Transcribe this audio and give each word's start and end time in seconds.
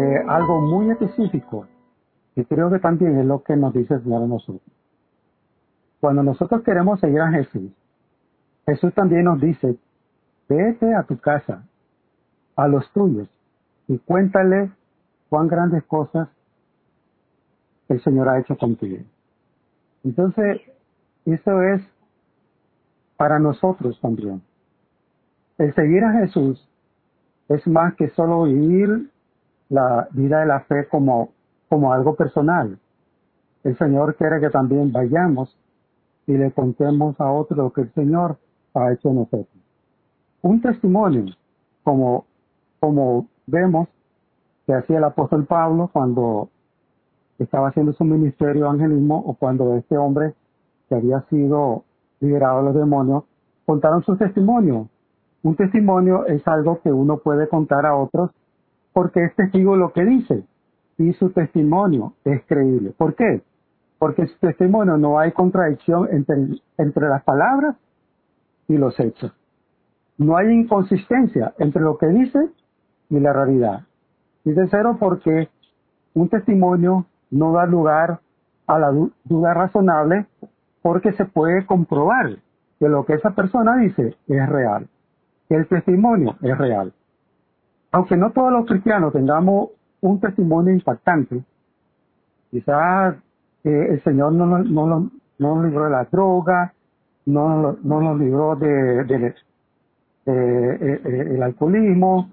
eh, 0.00 0.24
algo 0.28 0.60
muy 0.60 0.90
específico 0.90 1.66
y 2.34 2.44
creo 2.44 2.70
que 2.70 2.78
también 2.78 3.18
es 3.18 3.26
lo 3.26 3.42
que 3.42 3.56
nos 3.56 3.74
dice 3.74 3.94
el 3.94 4.02
Señor 4.02 4.22
a 4.22 4.26
nosotros. 4.26 4.62
Cuando 6.00 6.22
nosotros 6.22 6.62
queremos 6.62 6.98
seguir 7.00 7.20
a 7.20 7.30
Jesús, 7.30 7.70
Jesús 8.66 8.94
también 8.94 9.24
nos 9.24 9.40
dice, 9.40 9.76
vete 10.48 10.94
a 10.94 11.02
tu 11.02 11.18
casa, 11.18 11.64
a 12.56 12.68
los 12.68 12.90
tuyos, 12.92 13.28
y 13.88 13.98
cuéntale 13.98 14.70
cuán 15.28 15.48
grandes 15.48 15.84
cosas 15.84 16.28
el 17.88 18.02
Señor 18.02 18.28
ha 18.28 18.38
hecho 18.38 18.56
contigo. 18.56 19.02
Entonces, 20.04 20.62
eso 21.26 21.62
es 21.62 21.82
para 23.16 23.38
nosotros 23.38 24.00
también. 24.00 24.40
El 25.58 25.74
seguir 25.74 26.04
a 26.04 26.12
Jesús 26.12 26.66
es 27.48 27.66
más 27.66 27.94
que 27.96 28.08
solo 28.10 28.44
vivir 28.44 29.10
la 29.70 30.08
vida 30.10 30.40
de 30.40 30.46
la 30.46 30.60
fe 30.60 30.86
como, 30.88 31.30
como 31.68 31.92
algo 31.92 32.14
personal. 32.14 32.78
El 33.64 33.78
Señor 33.78 34.16
quiere 34.16 34.40
que 34.40 34.50
también 34.50 34.92
vayamos 34.92 35.56
y 36.26 36.32
le 36.36 36.50
contemos 36.52 37.18
a 37.20 37.30
otros 37.30 37.56
lo 37.56 37.72
que 37.72 37.82
el 37.82 37.92
Señor 37.94 38.36
ha 38.74 38.92
hecho 38.92 39.08
en 39.08 39.16
nosotros. 39.16 39.48
Un 40.42 40.60
testimonio, 40.60 41.26
como, 41.82 42.24
como 42.80 43.28
vemos 43.46 43.88
que 44.66 44.74
hacía 44.74 44.98
el 44.98 45.04
apóstol 45.04 45.46
Pablo 45.46 45.88
cuando 45.92 46.48
estaba 47.38 47.68
haciendo 47.68 47.92
su 47.92 48.04
ministerio 48.04 48.54
de 48.54 48.60
evangelismo 48.60 49.18
o 49.18 49.34
cuando 49.34 49.76
este 49.76 49.96
hombre 49.96 50.34
que 50.88 50.94
había 50.96 51.20
sido 51.30 51.84
liberado 52.20 52.58
de 52.58 52.64
los 52.64 52.74
demonios 52.74 53.24
contaron 53.64 54.02
su 54.02 54.16
testimonio. 54.16 54.88
Un 55.42 55.56
testimonio 55.56 56.26
es 56.26 56.46
algo 56.46 56.80
que 56.82 56.92
uno 56.92 57.18
puede 57.18 57.48
contar 57.48 57.86
a 57.86 57.96
otros 57.96 58.30
porque 58.92 59.24
es 59.24 59.34
testigo 59.36 59.76
lo 59.76 59.92
que 59.92 60.04
dice 60.04 60.44
y 60.98 61.12
su 61.14 61.30
testimonio 61.30 62.14
es 62.24 62.42
creíble. 62.46 62.92
¿Por 62.96 63.14
qué? 63.14 63.42
Porque 63.98 64.26
su 64.26 64.38
testimonio 64.38 64.96
no 64.96 65.18
hay 65.18 65.32
contradicción 65.32 66.08
entre, 66.12 66.60
entre 66.78 67.08
las 67.08 67.22
palabras 67.24 67.76
y 68.68 68.76
los 68.76 68.98
hechos. 69.00 69.32
No 70.18 70.36
hay 70.36 70.48
inconsistencia 70.48 71.54
entre 71.58 71.82
lo 71.82 71.96
que 71.96 72.06
dice 72.06 72.38
y 73.08 73.18
la 73.18 73.32
realidad. 73.32 73.80
Y 74.44 74.54
tercero, 74.54 74.96
porque 74.98 75.48
un 76.14 76.28
testimonio 76.28 77.06
no 77.30 77.52
da 77.52 77.66
lugar 77.66 78.20
a 78.66 78.78
la 78.78 78.90
duda 79.24 79.54
razonable 79.54 80.26
porque 80.82 81.12
se 81.12 81.24
puede 81.24 81.66
comprobar 81.66 82.36
que 82.78 82.88
lo 82.88 83.04
que 83.04 83.14
esa 83.14 83.30
persona 83.30 83.76
dice 83.78 84.16
es 84.26 84.48
real, 84.48 84.88
que 85.48 85.56
el 85.56 85.66
testimonio 85.66 86.36
es 86.42 86.56
real. 86.56 86.92
Aunque 87.92 88.16
no 88.16 88.30
todos 88.30 88.52
los 88.52 88.66
cristianos 88.66 89.12
tengamos 89.12 89.70
un 90.00 90.20
testimonio 90.20 90.72
impactante, 90.72 91.42
quizás 92.50 93.16
eh, 93.64 93.86
el 93.90 94.04
Señor 94.04 94.32
no, 94.32 94.46
no, 94.46 94.58
no, 94.58 95.10
nos 95.38 95.64
libró 95.64 95.84
de 95.84 95.90
la 95.90 96.04
droga, 96.04 96.72
no, 97.26 97.76
no 97.82 98.00
nos 98.00 98.18
libró 98.18 98.56
de, 98.56 99.04
de, 99.04 99.26
eh, 99.26 99.34
eh, 100.26 101.28
el 101.34 101.42
alcoholismo, 101.42 102.30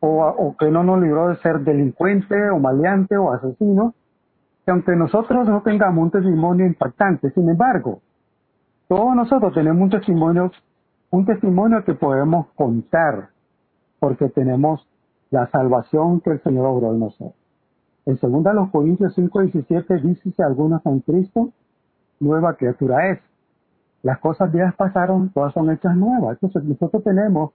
o, 0.00 0.26
o, 0.26 0.56
que 0.56 0.70
no 0.70 0.82
nos 0.82 1.00
libró 1.00 1.28
de 1.28 1.36
ser 1.36 1.60
delincuente 1.60 2.50
o 2.50 2.58
maleante 2.58 3.16
o 3.16 3.32
asesino, 3.32 3.94
que 4.64 4.70
aunque 4.72 4.94
nosotros 4.96 5.48
no 5.48 5.62
tengamos 5.62 6.04
un 6.04 6.10
testimonio 6.10 6.66
impactante, 6.66 7.30
sin 7.30 7.48
embargo, 7.48 8.00
todos 8.88 9.14
nosotros 9.16 9.54
tenemos 9.54 9.82
un 9.82 9.90
testimonio, 9.90 10.52
un 11.10 11.24
testimonio 11.24 11.84
que 11.84 11.94
podemos 11.94 12.48
contar, 12.54 13.30
porque 13.98 14.28
tenemos 14.28 14.86
la 15.30 15.48
salvación 15.50 16.20
que 16.20 16.30
el 16.30 16.42
Señor 16.42 16.66
obró 16.66 16.92
en 16.92 17.00
nosotros. 17.00 17.34
En 18.06 18.18
2 18.20 18.54
los 18.54 18.70
Corintios 18.70 19.14
5, 19.14 19.40
17 19.42 19.98
dice 19.98 20.30
si 20.30 20.42
alguno 20.42 20.76
está 20.76 20.90
en 20.90 21.00
Cristo, 21.00 21.50
nueva 22.20 22.54
criatura 22.54 23.10
es. 23.10 23.20
Las 24.02 24.18
cosas 24.20 24.52
viejas 24.52 24.74
pasaron, 24.76 25.30
todas 25.30 25.52
son 25.52 25.70
hechas 25.70 25.96
nuevas. 25.96 26.38
Entonces 26.40 26.62
nosotros 26.64 27.02
tenemos 27.02 27.50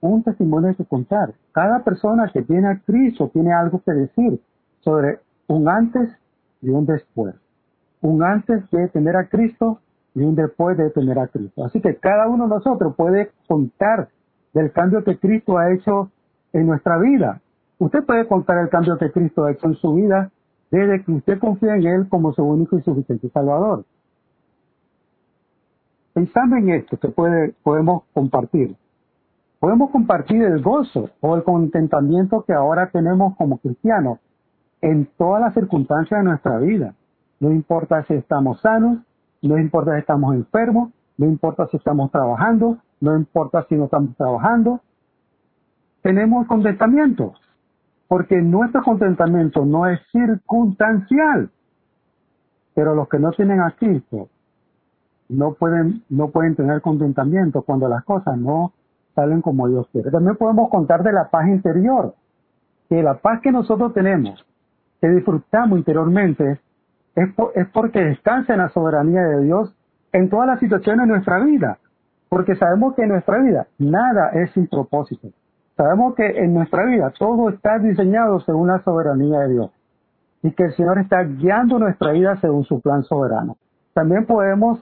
un 0.00 0.24
testimonio 0.24 0.74
que 0.76 0.84
contar. 0.84 1.32
Cada 1.52 1.84
persona 1.84 2.28
que 2.32 2.42
tiene 2.42 2.68
a 2.68 2.80
Cristo 2.80 3.30
tiene 3.32 3.52
algo 3.52 3.80
que 3.84 3.92
decir 3.92 4.40
sobre 4.80 5.20
un 5.46 5.68
antes 5.68 6.10
y 6.60 6.70
un 6.70 6.84
después. 6.84 7.36
Un 8.00 8.24
antes 8.24 8.68
de 8.70 8.88
tener 8.88 9.16
a 9.16 9.28
Cristo 9.28 9.78
y 10.14 10.22
un 10.22 10.34
después 10.34 10.76
de 10.76 10.90
tener 10.90 11.18
a 11.20 11.28
Cristo. 11.28 11.64
Así 11.64 11.80
que 11.80 11.96
cada 11.96 12.28
uno 12.28 12.44
de 12.44 12.56
nosotros 12.56 12.96
puede 12.96 13.30
contar 13.46 14.08
del 14.52 14.72
cambio 14.72 15.04
que 15.04 15.18
Cristo 15.18 15.56
ha 15.56 15.72
hecho 15.72 16.10
en 16.52 16.66
nuestra 16.66 16.98
vida. 16.98 17.40
Usted 17.78 18.04
puede 18.04 18.26
contar 18.26 18.58
el 18.58 18.68
cambio 18.68 18.98
que 18.98 19.10
Cristo 19.10 19.44
ha 19.44 19.52
hecho 19.52 19.66
en 19.66 19.74
su 19.74 19.94
vida 19.94 20.30
desde 20.70 21.04
que 21.04 21.12
usted 21.12 21.38
confía 21.38 21.76
en 21.76 21.86
Él 21.86 22.08
como 22.08 22.32
su 22.32 22.42
único 22.42 22.78
y 22.78 22.82
suficiente 22.82 23.28
Salvador. 23.28 23.84
Pensando 26.14 26.56
en 26.56 26.70
esto 26.70 26.98
que 26.98 27.08
puede, 27.08 27.54
podemos 27.62 28.04
compartir, 28.12 28.76
podemos 29.58 29.90
compartir 29.90 30.42
el 30.42 30.62
gozo 30.62 31.10
o 31.20 31.36
el 31.36 31.42
contentamiento 31.42 32.44
que 32.44 32.52
ahora 32.52 32.90
tenemos 32.90 33.36
como 33.36 33.58
cristianos 33.58 34.18
en 34.80 35.08
todas 35.16 35.40
las 35.40 35.54
circunstancias 35.54 36.20
de 36.20 36.24
nuestra 36.24 36.58
vida. 36.58 36.94
No 37.40 37.50
importa 37.50 38.04
si 38.04 38.14
estamos 38.14 38.60
sanos, 38.60 38.98
no 39.40 39.58
importa 39.58 39.94
si 39.94 40.00
estamos 40.00 40.34
enfermos, 40.34 40.90
no 41.16 41.26
importa 41.26 41.66
si 41.68 41.76
estamos 41.76 42.10
trabajando, 42.10 42.78
no 43.00 43.16
importa 43.16 43.64
si 43.68 43.74
no 43.74 43.84
estamos 43.84 44.16
trabajando. 44.16 44.80
Tenemos 46.02 46.46
contentamiento, 46.46 47.34
porque 48.08 48.40
nuestro 48.42 48.82
contentamiento 48.82 49.64
no 49.64 49.86
es 49.86 50.00
circunstancial. 50.10 51.50
Pero 52.74 52.94
los 52.94 53.08
que 53.08 53.18
no 53.18 53.30
tienen 53.32 53.60
a 53.60 53.70
Cristo 53.72 54.28
no 55.28 55.54
pueden, 55.54 56.02
no 56.08 56.28
pueden 56.28 56.56
tener 56.56 56.80
contentamiento 56.80 57.62
cuando 57.62 57.88
las 57.88 58.04
cosas 58.04 58.36
no 58.36 58.72
salen 59.14 59.42
como 59.42 59.68
Dios 59.68 59.86
quiere. 59.92 60.10
También 60.10 60.36
podemos 60.36 60.70
contar 60.70 61.02
de 61.02 61.12
la 61.12 61.30
paz 61.30 61.46
interior, 61.48 62.14
que 62.88 63.02
la 63.02 63.14
paz 63.14 63.40
que 63.40 63.52
nosotros 63.52 63.92
tenemos 63.94 64.44
que 65.02 65.08
disfrutamos 65.08 65.78
interiormente 65.78 66.60
es, 67.16 67.28
es 67.56 67.68
porque 67.72 67.98
descansa 68.04 68.52
en 68.52 68.60
la 68.60 68.68
soberanía 68.68 69.22
de 69.22 69.42
Dios 69.42 69.74
en 70.12 70.30
todas 70.30 70.46
las 70.46 70.60
situaciones 70.60 71.06
de 71.08 71.12
nuestra 71.12 71.40
vida. 71.40 71.78
Porque 72.28 72.54
sabemos 72.54 72.94
que 72.94 73.02
en 73.02 73.08
nuestra 73.08 73.38
vida 73.38 73.66
nada 73.78 74.30
es 74.30 74.52
sin 74.52 74.68
propósito. 74.68 75.28
Sabemos 75.76 76.14
que 76.14 76.26
en 76.26 76.54
nuestra 76.54 76.84
vida 76.84 77.12
todo 77.18 77.48
está 77.48 77.78
diseñado 77.78 78.40
según 78.40 78.68
la 78.68 78.82
soberanía 78.82 79.40
de 79.40 79.52
Dios 79.54 79.70
y 80.42 80.50
que 80.52 80.64
el 80.64 80.74
Señor 80.74 80.98
está 80.98 81.22
guiando 81.22 81.78
nuestra 81.78 82.12
vida 82.12 82.38
según 82.40 82.64
su 82.64 82.80
plan 82.80 83.04
soberano. 83.04 83.56
También 83.94 84.26
podemos 84.26 84.80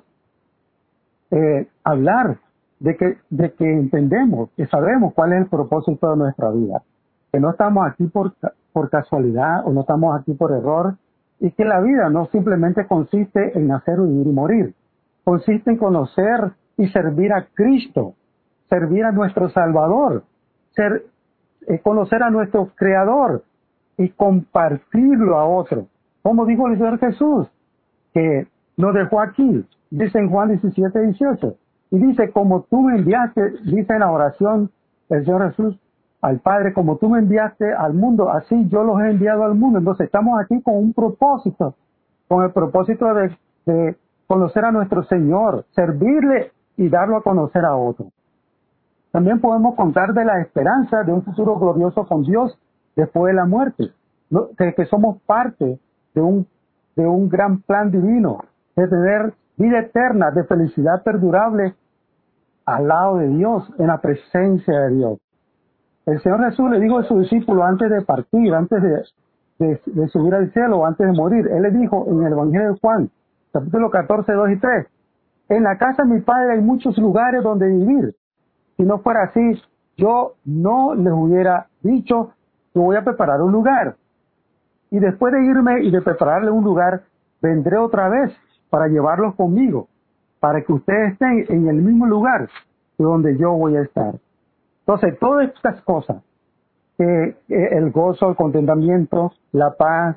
eh, 1.31 1.69
hablar 1.85 2.39
de 2.81 2.97
que, 2.97 3.19
de 3.29 3.53
que 3.53 3.71
entendemos, 3.71 4.51
que 4.57 4.67
sabemos 4.67 5.13
cuál 5.15 5.33
es 5.35 5.43
el 5.43 5.47
propósito 5.47 6.11
de 6.11 6.17
nuestra 6.17 6.51
vida, 6.51 6.83
que 7.31 7.39
no 7.39 7.51
estamos 7.51 7.87
aquí 7.87 8.07
por, 8.07 8.35
por 8.73 8.91
casualidad 8.91 9.67
o 9.67 9.73
no 9.73 9.83
estamos 9.83 10.19
aquí 10.19 10.33
por 10.33 10.53
error 10.53 10.97
y 11.39 11.51
que 11.53 11.65
la 11.65 11.81
vida 11.81 12.09
no 12.09 12.27
simplemente 12.27 12.87
consiste 12.87 13.57
en 13.57 13.69
nacer, 13.69 14.01
vivir 14.01 14.27
y 14.27 14.33
morir. 14.33 14.75
Consiste 15.25 15.71
en 15.71 15.77
conocer 15.77 16.53
y 16.77 16.89
servir 16.89 17.33
a 17.33 17.47
Cristo, 17.55 18.15
servir 18.69 19.05
a 19.05 19.13
nuestro 19.13 19.51
Salvador, 19.51 20.25
ser, 20.75 21.05
eh, 21.67 21.79
conocer 21.81 22.23
a 22.23 22.31
nuestro 22.31 22.71
Creador 22.75 23.45
y 23.97 24.09
compartirlo 24.11 25.39
a 25.39 25.45
otro. 25.45 25.87
Como 26.23 26.47
dijo 26.47 26.69
el 26.69 26.77
Señor 26.77 26.99
Jesús, 26.99 27.49
que 28.13 28.47
nos 28.77 28.95
dejó 28.95 29.21
aquí, 29.21 29.65
dice 29.91 30.19
en 30.19 30.31
Juan 30.31 30.49
17, 30.49 30.99
18. 31.01 31.57
Y 31.93 31.99
dice, 31.99 32.31
como 32.31 32.63
tú 32.63 32.83
me 32.83 32.97
enviaste, 32.97 33.51
dice 33.65 33.93
en 33.93 34.01
la 34.01 34.11
oración 34.11 34.71
el 35.09 35.25
Señor 35.25 35.51
Jesús, 35.51 35.79
al 36.23 36.39
Padre, 36.41 36.73
como 36.73 36.97
tú 36.97 37.09
me 37.09 37.19
enviaste 37.19 37.73
al 37.73 37.95
mundo, 37.95 38.31
así 38.31 38.69
yo 38.69 38.85
los 38.85 39.01
he 39.01 39.11
enviado 39.11 39.45
al 39.45 39.55
mundo. 39.55 39.79
Entonces 39.79 40.07
estamos 40.07 40.39
aquí 40.41 40.61
con 40.63 40.77
un 40.77 40.93
propósito, 40.93 41.75
con 42.29 42.45
el 42.45 42.53
propósito 42.53 43.07
de, 43.15 43.97
conocer 44.27 44.65
a 44.65 44.71
nuestro 44.71 45.03
Señor, 45.05 45.65
servirle 45.75 46.53
y 46.77 46.89
darlo 46.89 47.17
a 47.17 47.23
conocer 47.23 47.65
a 47.65 47.75
otros. 47.75 48.09
También 49.13 49.41
podemos 49.41 49.75
contar 49.75 50.13
de 50.15 50.25
la 50.25 50.41
esperanza 50.41 51.03
de 51.03 51.13
un 51.13 51.23
futuro 51.23 51.59
glorioso 51.59 52.07
con 52.07 52.23
Dios 52.23 52.57
después 52.95 53.33
de 53.33 53.35
la 53.35 53.47
muerte, 53.47 53.91
de 54.31 54.75
que 54.75 54.87
somos 54.87 55.21
parte 55.23 55.81
de 56.15 56.21
un, 56.21 56.47
de 56.97 57.07
un 57.07 57.29
gran 57.29 57.61
plan 57.63 57.91
divino, 57.91 58.45
de 58.77 58.87
tener 58.87 59.35
vida 59.57 59.81
eterna, 59.81 60.31
de 60.31 60.45
felicidad 60.45 61.03
perdurable 61.03 61.75
al 62.67 62.87
lado 62.87 63.17
de 63.17 63.29
Dios, 63.29 63.69
en 63.79 63.89
la 63.89 64.01
presencia 64.01 64.81
de 64.81 64.95
Dios. 64.95 65.19
El 66.07 66.21
Señor 66.23 66.45
Jesús 66.45 66.71
le 66.71 66.81
dijo 66.81 66.99
a 66.99 67.05
sus 67.05 67.21
discípulos 67.21 67.65
antes 67.65 67.91
de 67.91 68.03
partir, 68.03 68.55
antes 68.55 68.81
de, 68.83 69.79
de, 69.87 70.09
subir 70.09 70.35
al 70.35 70.53
cielo, 70.53 70.87
antes 70.87 71.07
de 71.07 71.13
morir, 71.13 71.49
Él 71.49 71.63
le 71.63 71.71
dijo 71.71 72.07
en 72.09 72.23
el 72.23 72.33
Evangelio 72.33 72.73
de 72.73 72.79
Juan, 72.81 73.11
capítulo 73.53 73.91
14, 73.91 74.33
2 74.33 74.51
y 74.51 74.57
3, 74.59 74.87
en 75.51 75.65
la 75.65 75.77
casa 75.79 76.05
de 76.05 76.15
mi 76.15 76.21
Padre 76.21 76.53
hay 76.53 76.61
muchos 76.61 76.97
lugares 76.97 77.43
donde 77.43 77.67
vivir. 77.67 78.15
Si 78.81 78.87
no 78.87 79.01
fuera 79.01 79.25
así, 79.25 79.63
yo 79.99 80.37
no 80.47 80.95
les 80.95 81.13
hubiera 81.13 81.67
dicho 81.83 82.33
yo 82.75 82.81
voy 82.81 82.97
a 82.97 83.05
preparar 83.05 83.43
un 83.43 83.53
lugar. 83.53 83.97
Y 84.91 84.99
después 84.99 85.35
de 85.35 85.45
irme 85.45 85.83
y 85.83 85.91
de 85.91 86.01
prepararle 86.01 86.51
un 86.51 86.65
lugar, 86.65 87.03
vendré 87.43 87.77
otra 87.77 88.09
vez 88.09 88.33
para 88.71 88.89
llevarlos 88.89 89.35
conmigo, 89.35 89.87
para 90.39 90.63
que 90.63 90.73
ustedes 90.73 91.13
estén 91.13 91.45
en 91.51 91.69
el 91.69 91.83
mismo 91.83 92.07
lugar 92.07 92.49
donde 92.97 93.37
yo 93.37 93.53
voy 93.53 93.77
a 93.77 93.83
estar. 93.83 94.15
Entonces, 94.87 95.19
todas 95.19 95.51
estas 95.55 95.83
cosas, 95.83 96.23
que 96.97 97.37
el 97.51 97.91
gozo, 97.91 98.31
el 98.31 98.37
contentamiento, 98.37 99.35
la 99.53 99.75
paz, 99.75 100.17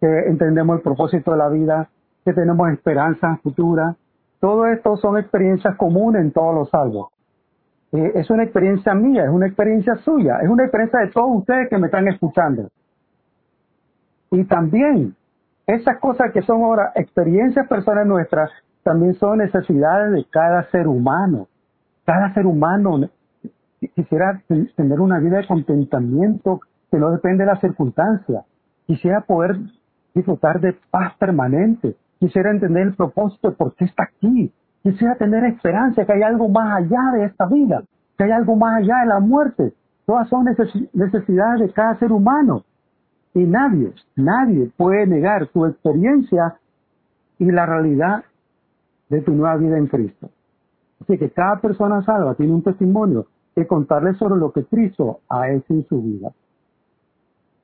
que 0.00 0.20
entendemos 0.20 0.78
el 0.78 0.82
propósito 0.82 1.32
de 1.32 1.36
la 1.36 1.50
vida, 1.50 1.90
que 2.24 2.32
tenemos 2.32 2.70
esperanza 2.70 3.38
futura, 3.42 3.94
todo 4.40 4.64
esto 4.68 4.96
son 4.96 5.18
experiencias 5.18 5.76
comunes 5.76 6.22
en 6.22 6.32
todos 6.32 6.54
los 6.54 6.70
salvos. 6.70 7.10
Eh, 7.92 8.12
es 8.14 8.30
una 8.30 8.44
experiencia 8.44 8.94
mía, 8.94 9.24
es 9.24 9.30
una 9.30 9.46
experiencia 9.46 9.96
suya, 9.96 10.38
es 10.42 10.48
una 10.48 10.64
experiencia 10.64 11.00
de 11.00 11.08
todos 11.08 11.38
ustedes 11.38 11.68
que 11.68 11.78
me 11.78 11.86
están 11.86 12.06
escuchando. 12.08 12.68
Y 14.30 14.44
también 14.44 15.16
esas 15.66 15.98
cosas 15.98 16.32
que 16.32 16.42
son 16.42 16.62
ahora 16.62 16.92
experiencias 16.94 17.66
personales 17.68 18.06
nuestras, 18.06 18.50
también 18.82 19.14
son 19.14 19.38
necesidades 19.38 20.12
de 20.12 20.24
cada 20.30 20.70
ser 20.70 20.86
humano. 20.86 21.48
Cada 22.04 22.32
ser 22.32 22.46
humano 22.46 23.08
quisiera 23.94 24.40
tener 24.76 25.00
una 25.00 25.18
vida 25.18 25.38
de 25.38 25.46
contentamiento 25.46 26.60
que 26.90 26.98
no 26.98 27.10
depende 27.10 27.44
de 27.44 27.50
las 27.50 27.60
circunstancias. 27.60 28.44
Quisiera 28.86 29.20
poder 29.20 29.58
disfrutar 30.14 30.60
de 30.60 30.76
paz 30.90 31.14
permanente. 31.18 31.96
Quisiera 32.18 32.50
entender 32.50 32.88
el 32.88 32.94
propósito 32.94 33.50
de 33.50 33.56
por 33.56 33.74
qué 33.74 33.84
está 33.84 34.04
aquí. 34.04 34.52
Quisiera 34.82 35.14
tener 35.16 35.44
esperanza 35.44 36.04
que 36.04 36.12
hay 36.12 36.22
algo 36.22 36.48
más 36.48 36.78
allá 36.78 37.12
de 37.14 37.24
esta 37.26 37.46
vida, 37.46 37.82
que 38.16 38.24
hay 38.24 38.30
algo 38.30 38.56
más 38.56 38.78
allá 38.78 39.00
de 39.00 39.06
la 39.06 39.20
muerte. 39.20 39.74
Todas 40.06 40.28
son 40.28 40.46
necesidades 40.92 41.60
de 41.60 41.72
cada 41.72 41.98
ser 41.98 42.12
humano. 42.12 42.64
Y 43.34 43.44
nadie, 43.44 43.92
nadie 44.16 44.70
puede 44.76 45.06
negar 45.06 45.46
tu 45.48 45.66
experiencia 45.66 46.56
y 47.38 47.50
la 47.50 47.66
realidad 47.66 48.24
de 49.08 49.20
tu 49.20 49.32
nueva 49.32 49.56
vida 49.56 49.76
en 49.76 49.86
Cristo. 49.86 50.30
Así 51.00 51.18
que 51.18 51.30
cada 51.30 51.60
persona 51.60 52.02
salva 52.04 52.34
tiene 52.34 52.52
un 52.52 52.62
testimonio 52.62 53.26
que 53.54 53.66
contarle 53.66 54.14
sobre 54.14 54.36
lo 54.36 54.52
que 54.52 54.64
Cristo 54.64 55.20
ha 55.28 55.50
hecho 55.50 55.74
en 55.74 55.86
su 55.86 56.02
vida. 56.02 56.32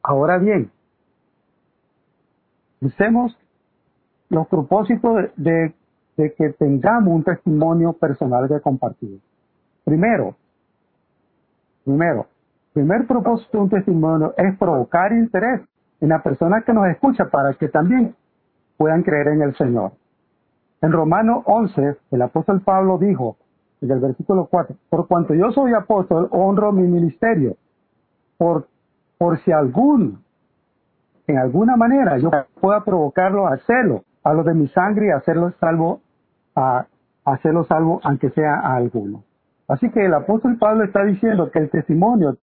Ahora 0.03 0.39
bien, 0.39 0.71
usemos 2.81 3.37
los 4.29 4.47
propósitos 4.49 5.17
de, 5.17 5.31
de 5.37 5.75
que 6.17 6.51
tengamos 6.59 7.15
un 7.15 7.23
testimonio 7.23 7.93
personal 7.93 8.49
que 8.49 8.61
compartir. 8.61 9.21
Primero, 9.85 10.35
primero, 11.85 12.27
primer 12.73 13.07
propósito 13.07 13.59
de 13.59 13.65
un 13.65 13.71
testimonio 13.71 14.35
es 14.37 14.57
provocar 14.59 15.13
interés 15.13 15.61
en 16.01 16.09
la 16.09 16.23
persona 16.23 16.63
que 16.63 16.73
nos 16.73 16.89
escucha 16.89 17.27
para 17.27 17.53
que 17.55 17.69
también 17.69 18.15
puedan 18.77 19.03
creer 19.03 19.29
en 19.29 19.43
el 19.43 19.55
Señor. 19.57 19.93
En 20.81 20.93
Romanos 20.93 21.43
11, 21.47 21.97
el 22.11 22.23
apóstol 22.23 22.61
Pablo 22.62 22.99
dijo, 22.99 23.37
en 23.81 23.91
el 23.91 24.01
versículo 24.01 24.47
4, 24.51 24.77
por 24.89 25.07
cuanto 25.07 25.35
yo 25.35 25.51
soy 25.53 25.73
apóstol, 25.75 26.29
honro 26.31 26.73
mi 26.73 26.87
ministerio, 26.87 27.57
por, 28.39 28.69
por 29.19 29.39
si 29.41 29.53
algún, 29.53 30.23
en 31.27 31.39
alguna 31.39 31.77
manera 31.77 32.19
yo 32.19 32.31
pueda 32.61 32.85
provocarlo 32.85 33.47
a 33.47 33.55
hacerlo, 33.55 34.05
a 34.23 34.33
lo 34.33 34.43
de 34.43 34.55
mi 34.55 34.69
sangre 34.69 35.07
y 35.07 35.11
hacerlo 35.11 35.53
salvo, 35.61 36.01
a, 36.56 36.87
hacerlo 37.25 37.64
salvo 37.64 38.00
aunque 38.05 38.31
sea 38.31 38.55
a 38.55 38.76
alguno. 38.76 39.25
Así 39.69 39.91
que 39.91 40.06
el 40.06 40.14
apóstol 40.14 40.58
Pablo 40.58 40.85
está 40.85 41.05
diciendo 41.05 41.50
que 41.50 41.58
el 41.58 41.70
testimonio 41.70 42.38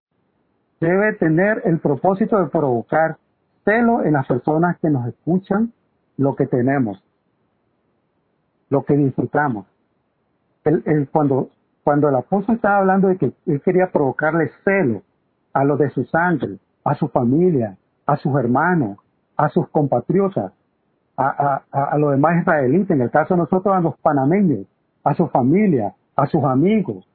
debe 0.82 1.14
tener 1.14 1.62
el 1.66 1.80
propósito 1.80 2.38
de 2.38 2.50
provocar 2.50 3.18
celo 3.64 4.04
en 4.04 4.14
las 4.14 4.28
personas 4.28 4.78
que 4.80 4.90
nos 4.90 5.08
escuchan 5.08 5.72
lo 6.18 6.36
que 6.36 6.48
tenemos, 6.48 7.02
lo 8.70 8.84
que 8.84 8.98
disfrutamos. 8.98 9.66
cuando, 11.12 11.50
el 12.10 12.16
apóstol 12.16 12.56
estaba 12.56 12.80
hablando 12.80 13.08
de 13.08 13.18
que 13.18 13.34
él 13.46 13.62
quería 13.62 13.90
provocarle 13.92 14.52
celo 14.66 15.02
a 15.54 15.64
los 15.64 15.80
de 15.80 15.90
su 15.92 16.04
sangre, 16.06 16.58
a 16.84 16.96
su 16.96 17.08
familia, 17.08 17.78
a 18.06 18.18
sus 18.18 18.36
hermanos, 18.36 18.98
a 19.38 19.48
sus 19.50 19.70
compatriotas, 19.70 20.52
a, 21.18 21.62
a, 21.72 21.98
los 21.98 22.12
demás 22.12 22.42
israelitas, 22.42 22.92
en 22.92 23.02
el 23.02 23.12
caso 23.12 23.36
de 23.36 23.42
nosotros 23.42 23.76
a 23.76 23.82
los 23.82 23.98
panameños, 24.00 24.66
a 25.04 25.14
su 25.14 25.28
familia, 25.28 25.94
a 26.16 26.26
sus 26.28 26.44
amigos, 26.44 27.08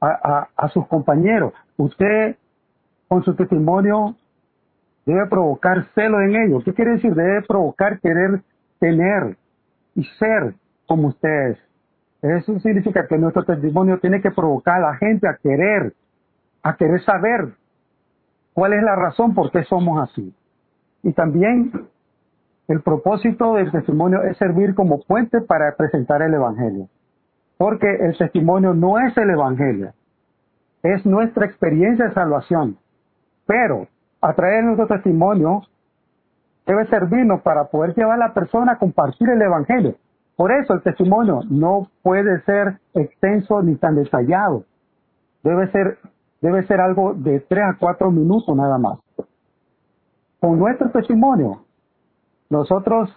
a, 0.00 0.48
a 0.56 0.68
sus 0.68 0.86
compañeros. 0.86 1.52
Usted 1.76 2.36
con 3.08 3.22
su 3.24 3.34
testimonio 3.34 4.16
debe 5.04 5.26
provocar 5.26 5.86
celo 5.94 6.20
en 6.20 6.36
ellos. 6.36 6.64
¿Qué 6.64 6.72
quiere 6.72 6.92
decir? 6.92 7.14
Debe 7.14 7.42
provocar 7.42 8.00
querer 8.00 8.42
tener 8.78 9.36
y 9.94 10.04
ser 10.18 10.54
como 10.86 11.08
ustedes. 11.08 11.58
Eso 12.22 12.58
significa 12.60 13.06
que 13.06 13.18
nuestro 13.18 13.44
testimonio 13.44 13.98
tiene 13.98 14.20
que 14.20 14.30
provocar 14.30 14.76
a 14.76 14.92
la 14.92 14.96
gente 14.96 15.28
a 15.28 15.36
querer, 15.36 15.92
a 16.62 16.76
querer 16.76 17.04
saber 17.04 17.54
cuál 18.54 18.74
es 18.74 18.82
la 18.82 18.94
razón 18.94 19.34
por 19.34 19.50
qué 19.50 19.64
somos 19.64 20.08
así. 20.08 20.32
Y 21.02 21.12
también 21.12 21.72
el 22.68 22.80
propósito 22.80 23.54
del 23.54 23.70
testimonio 23.72 24.22
es 24.22 24.36
servir 24.36 24.74
como 24.74 25.00
puente 25.02 25.40
para 25.40 25.74
presentar 25.76 26.22
el 26.22 26.34
Evangelio. 26.34 26.88
Porque 27.58 27.88
el 28.00 28.16
testimonio 28.16 28.74
no 28.74 28.98
es 28.98 29.16
el 29.16 29.30
Evangelio, 29.30 29.92
es 30.82 31.04
nuestra 31.06 31.46
experiencia 31.46 32.06
de 32.06 32.14
salvación. 32.14 32.76
Pero 33.46 33.88
a 34.20 34.34
través 34.34 34.58
de 34.58 34.62
nuestro 34.62 34.86
testimonio 34.86 35.62
debe 36.66 36.86
servirnos 36.86 37.42
para 37.42 37.64
poder 37.64 37.94
llevar 37.94 38.14
a 38.14 38.28
la 38.28 38.34
persona 38.34 38.72
a 38.72 38.78
compartir 38.78 39.28
el 39.28 39.42
Evangelio. 39.42 39.96
Por 40.36 40.52
eso 40.52 40.74
el 40.74 40.82
testimonio 40.82 41.40
no 41.50 41.88
puede 42.02 42.40
ser 42.42 42.78
extenso 42.94 43.62
ni 43.62 43.76
tan 43.76 43.96
detallado. 43.96 44.64
Debe 45.42 45.70
ser, 45.72 45.98
debe 46.40 46.64
ser 46.66 46.80
algo 46.80 47.14
de 47.14 47.40
tres 47.40 47.64
a 47.64 47.76
cuatro 47.78 48.10
minutos 48.10 48.56
nada 48.56 48.78
más. 48.78 48.98
Con 50.40 50.58
nuestro 50.58 50.90
testimonio, 50.90 51.64
nosotros 52.52 53.08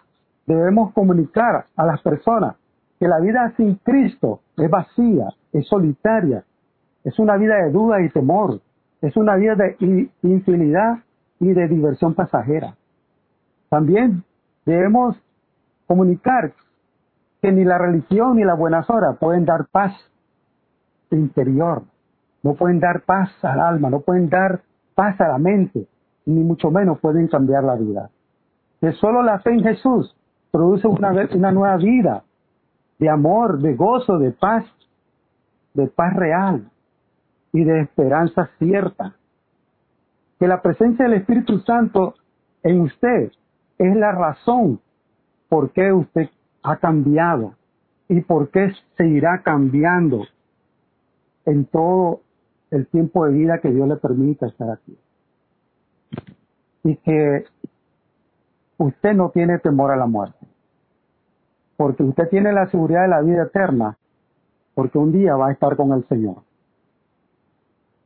debemos 0.47 0.93
comunicar 0.93 1.65
a 1.75 1.85
las 1.85 2.01
personas 2.01 2.55
que 2.97 3.05
la 3.05 3.19
vida 3.19 3.53
sin 3.57 3.75
Cristo 3.75 4.39
es 4.55 4.69
vacía, 4.69 5.27
es 5.51 5.67
solitaria, 5.67 6.45
es 7.03 7.19
una 7.19 7.35
vida 7.35 7.55
de 7.57 7.69
duda 7.69 8.01
y 8.01 8.07
temor, 8.11 8.61
es 9.01 9.17
una 9.17 9.35
vida 9.35 9.55
de 9.55 10.09
infinidad 10.21 10.99
y 11.41 11.51
de 11.51 11.67
diversión 11.67 12.13
pasajera. 12.13 12.77
También 13.67 14.23
debemos 14.65 15.17
comunicar 15.85 16.53
que 17.41 17.51
ni 17.51 17.65
la 17.65 17.77
religión 17.77 18.37
ni 18.37 18.45
la 18.45 18.53
buena 18.53 18.85
horas 18.87 19.17
pueden 19.17 19.43
dar 19.43 19.65
paz 19.69 19.91
interior, 21.11 21.83
no 22.41 22.53
pueden 22.53 22.79
dar 22.79 23.01
paz 23.01 23.31
al 23.43 23.59
alma, 23.59 23.89
no 23.89 23.99
pueden 23.99 24.29
dar 24.29 24.61
paz 24.95 25.19
a 25.19 25.27
la 25.27 25.37
mente, 25.37 25.87
ni 26.25 26.41
mucho 26.41 26.71
menos 26.71 26.99
pueden 26.99 27.27
cambiar 27.27 27.65
la 27.65 27.75
vida. 27.75 28.09
Que 28.81 28.91
solo 28.93 29.23
la 29.23 29.39
fe 29.39 29.51
en 29.51 29.63
Jesús 29.63 30.15
produce 30.51 30.87
una, 30.87 31.11
una 31.33 31.51
nueva 31.51 31.77
vida 31.77 32.23
de 32.99 33.09
amor, 33.09 33.59
de 33.59 33.75
gozo, 33.75 34.17
de 34.19 34.31
paz, 34.31 34.65
de 35.73 35.87
paz 35.87 36.13
real, 36.15 36.69
y 37.55 37.63
de 37.63 37.81
esperanza 37.81 38.49
cierta. 38.59 39.15
Que 40.39 40.47
la 40.47 40.61
presencia 40.61 41.05
del 41.05 41.15
Espíritu 41.15 41.59
Santo 41.59 42.15
en 42.63 42.81
usted 42.81 43.31
es 43.77 43.95
la 43.95 44.11
razón 44.11 44.81
por 45.47 45.71
qué 45.71 45.93
usted 45.93 46.29
ha 46.63 46.75
cambiado 46.77 47.53
y 48.09 48.21
por 48.21 48.49
qué 48.49 48.73
seguirá 48.97 49.41
cambiando 49.41 50.25
en 51.45 51.65
todo 51.65 52.21
el 52.71 52.87
tiempo 52.87 53.25
de 53.25 53.33
vida 53.33 53.59
que 53.59 53.71
Dios 53.71 53.87
le 53.87 53.95
permita 53.95 54.47
estar 54.47 54.69
aquí. 54.71 54.97
Y 56.83 56.97
que 56.97 57.45
usted 58.77 59.13
no 59.13 59.29
tiene 59.29 59.59
temor 59.59 59.91
a 59.91 59.95
la 59.95 60.05
muerte, 60.05 60.45
porque 61.77 62.03
usted 62.03 62.29
tiene 62.29 62.53
la 62.53 62.67
seguridad 62.67 63.03
de 63.03 63.07
la 63.09 63.21
vida 63.21 63.43
eterna, 63.43 63.97
porque 64.73 64.97
un 64.97 65.11
día 65.11 65.35
va 65.35 65.47
a 65.47 65.51
estar 65.51 65.75
con 65.75 65.93
el 65.93 66.07
Señor. 66.07 66.37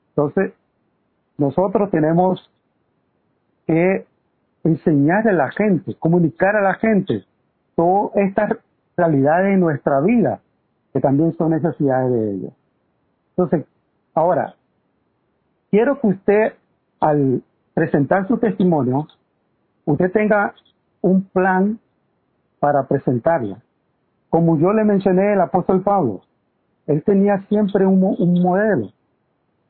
Entonces, 0.10 0.54
nosotros 1.38 1.90
tenemos 1.90 2.52
que 3.66 4.06
enseñarle 4.64 5.32
a 5.32 5.34
la 5.34 5.52
gente, 5.52 5.96
comunicar 5.96 6.56
a 6.56 6.62
la 6.62 6.76
gente 6.76 7.24
todas 7.76 8.16
estas 8.18 8.58
realidades 8.98 9.52
de 9.52 9.58
nuestra 9.58 10.02
vida, 10.02 10.42
que 10.92 11.00
también 11.00 11.36
son 11.38 11.52
necesidades 11.52 12.12
de 12.12 12.32
ellos. 12.34 12.54
Entonces, 13.30 13.66
ahora, 14.14 14.56
quiero 15.72 16.00
que 16.02 16.08
usted, 16.08 16.54
al 17.00 17.42
presentar 17.74 18.28
su 18.28 18.38
testimonio, 18.38 19.08
usted 19.91 20.12
tenga 20.12 20.53
un 21.01 21.24
plan 21.24 21.79
para 22.60 22.88
presentarla. 22.88 23.58
Como 24.29 24.60
yo 24.60 24.72
le 24.72 24.84
mencioné 24.84 25.34
el 25.34 25.41
apóstol 25.41 25.81
Pablo, 25.81 26.22
él 26.86 27.03
tenía 27.03 27.41
siempre 27.50 27.88
un, 27.88 28.00
modelo 28.41 28.91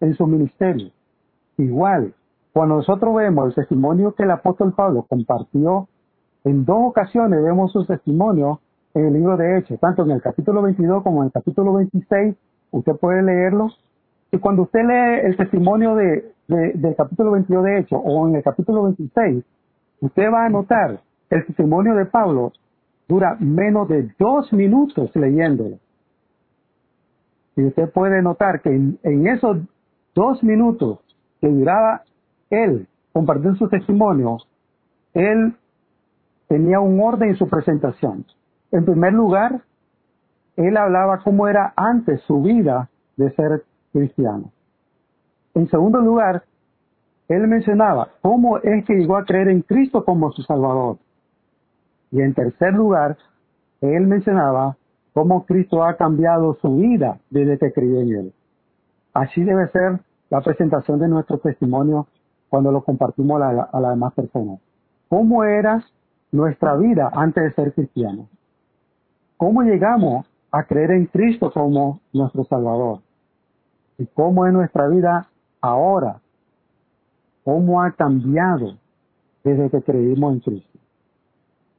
en 0.01 0.13
su 0.15 0.27
ministerio. 0.27 0.89
Igual, 1.57 2.13
cuando 2.51 2.77
nosotros 2.77 3.15
vemos 3.15 3.47
el 3.47 3.55
testimonio 3.55 4.13
que 4.13 4.23
el 4.23 4.31
apóstol 4.31 4.73
Pablo 4.73 5.05
compartió, 5.07 5.87
en 6.43 6.65
dos 6.65 6.79
ocasiones 6.81 7.41
vemos 7.41 7.71
su 7.71 7.85
testimonio 7.85 8.59
en 8.93 9.05
el 9.05 9.13
libro 9.13 9.37
de 9.37 9.57
Hechos, 9.57 9.79
tanto 9.79 10.03
en 10.03 10.11
el 10.11 10.21
capítulo 10.21 10.61
22 10.61 11.01
como 11.03 11.21
en 11.21 11.27
el 11.27 11.31
capítulo 11.31 11.73
26, 11.73 12.35
usted 12.71 12.95
puede 12.97 13.21
leerlo. 13.21 13.69
Y 14.31 14.37
cuando 14.37 14.63
usted 14.63 14.81
lee 14.81 15.27
el 15.27 15.37
testimonio 15.37 15.95
de, 15.95 16.33
del 16.47 16.95
capítulo 16.97 17.31
22 17.31 17.63
de 17.63 17.79
Hechos 17.79 18.01
o 18.03 18.27
en 18.27 18.35
el 18.35 18.43
capítulo 18.43 18.83
26, 18.83 19.45
usted 20.01 20.31
va 20.31 20.45
a 20.45 20.49
notar 20.49 21.01
el 21.29 21.45
testimonio 21.45 21.95
de 21.95 22.05
Pablo 22.05 22.53
dura 23.07 23.35
menos 23.39 23.87
de 23.87 24.09
dos 24.19 24.51
minutos 24.53 25.09
leyéndolo. 25.15 25.79
Y 27.55 27.65
usted 27.65 27.91
puede 27.91 28.21
notar 28.21 28.61
que 28.61 28.69
en, 28.69 29.27
esos 29.27 29.57
dos 30.15 30.41
minutos 30.43 30.99
que 31.41 31.47
duraba 31.47 32.03
él 32.49 32.87
compartiendo 33.11 33.57
su 33.57 33.67
testimonio, 33.67 34.37
él 35.13 35.55
tenía 36.47 36.79
un 36.79 36.99
orden 37.01 37.29
en 37.29 37.35
su 37.35 37.49
presentación. 37.49 38.25
En 38.71 38.85
primer 38.85 39.13
lugar, 39.13 39.61
él 40.55 40.77
hablaba 40.77 41.19
cómo 41.23 41.47
era 41.47 41.73
antes 41.75 42.21
su 42.21 42.41
vida 42.41 42.89
de 43.17 43.31
ser 43.31 43.63
cristiano. 43.91 44.51
En 45.55 45.67
segundo 45.69 45.99
lugar, 45.99 46.43
él 47.29 47.47
mencionaba 47.47 48.09
cómo 48.21 48.57
es 48.57 48.83
que 48.85 48.95
llegó 48.95 49.15
a 49.15 49.23
creer 49.23 49.49
en 49.49 49.61
Cristo 49.61 50.03
como 50.03 50.31
su 50.31 50.41
Salvador. 50.41 50.97
Y 52.11 52.21
en 52.21 52.33
tercer 52.33 52.73
lugar, 52.73 53.17
él 53.81 54.07
mencionaba 54.07 54.75
cómo 55.13 55.45
Cristo 55.45 55.83
ha 55.83 55.95
cambiado 55.95 56.57
su 56.59 56.77
vida 56.77 57.19
desde 57.29 57.59
que 57.59 57.71
creyó 57.71 58.01
en 58.01 58.15
él. 58.15 58.33
Así 59.13 59.43
debe 59.43 59.69
ser 59.69 59.99
la 60.31 60.41
presentación 60.41 60.99
de 60.99 61.07
nuestro 61.07 61.37
testimonio 61.37 62.07
cuando 62.49 62.71
lo 62.71 62.83
compartimos 62.83 63.39
a, 63.41 63.69
a 63.71 63.79
las 63.79 63.91
demás 63.91 64.13
personas. 64.13 64.59
¿Cómo 65.07 65.43
era 65.43 65.83
nuestra 66.31 66.75
vida 66.75 67.11
antes 67.13 67.43
de 67.43 67.53
ser 67.53 67.73
cristianos? 67.73 68.25
¿Cómo 69.37 69.61
llegamos 69.61 70.25
a 70.51 70.63
creer 70.63 70.91
en 70.91 71.05
Cristo 71.05 71.51
como 71.51 72.01
nuestro 72.11 72.43
Salvador? 72.45 73.01
¿Y 73.99 74.07
cómo 74.07 74.47
es 74.47 74.53
nuestra 74.53 74.87
vida 74.87 75.27
ahora? 75.61 76.21
¿Cómo 77.43 77.81
ha 77.81 77.91
cambiado 77.91 78.77
desde 79.43 79.69
que 79.69 79.81
creímos 79.81 80.33
en 80.33 80.39
Cristo? 80.39 80.79